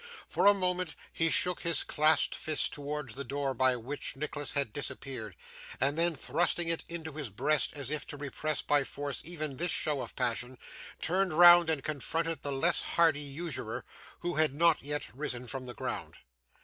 For 0.27 0.47
a 0.47 0.53
moment 0.55 0.95
he 1.13 1.29
shook 1.29 1.61
his 1.61 1.83
clasped 1.83 2.33
fist 2.33 2.73
towards 2.73 3.13
the 3.13 3.23
door 3.23 3.53
by 3.53 3.75
which 3.75 4.15
Nicholas 4.15 4.53
had 4.53 4.73
disappeared; 4.73 5.35
and 5.79 5.95
then 5.95 6.15
thrusting 6.15 6.67
it 6.69 6.83
into 6.89 7.11
his 7.11 7.29
breast, 7.29 7.73
as 7.73 7.91
if 7.91 8.07
to 8.07 8.17
repress 8.17 8.63
by 8.63 8.83
force 8.83 9.21
even 9.23 9.57
this 9.57 9.69
show 9.69 10.01
of 10.01 10.15
passion, 10.15 10.57
turned 11.03 11.33
round 11.33 11.69
and 11.69 11.83
confronted 11.83 12.41
the 12.41 12.51
less 12.51 12.81
hardy 12.81 13.21
usurer, 13.21 13.85
who 14.21 14.37
had 14.37 14.55
not 14.57 14.81
yet 14.81 15.07
risen 15.15 15.45
from 15.45 15.67
the 15.67 15.75
ground. 15.75 16.17